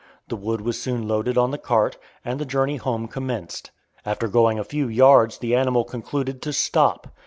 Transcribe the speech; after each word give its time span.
The 0.29 0.35
wood 0.35 0.61
was 0.61 0.81
soon 0.81 1.07
loaded 1.07 1.37
on 1.37 1.51
the 1.51 1.59
cart, 1.59 1.99
and 2.25 2.39
the 2.39 2.43
journey 2.45 2.77
home 2.77 3.07
commenced. 3.07 3.69
After 4.03 4.27
going 4.27 4.57
a 4.57 4.63
few 4.63 4.87
yards 4.87 5.37
the 5.37 5.53
animal 5.55 5.83
concluded 5.83 6.41
to 6.41 6.51
stop. 6.53 7.13